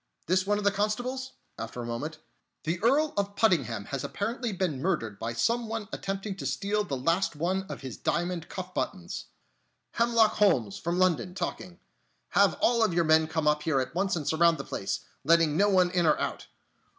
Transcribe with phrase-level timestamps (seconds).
[0.25, 2.17] "This one of the constables?" after a moment.
[2.63, 2.81] "This is Normanstow Towers.
[2.81, 6.97] The Earl of Puddingham has apparently been murdered by some one attempting to steal the
[6.97, 9.25] last of his diamond cuff buttons....
[9.91, 11.77] Hemlock Holmes, from London, talking.
[12.29, 15.69] Have all your men come up here at once and surround the place, letting no
[15.69, 16.47] one in or out!...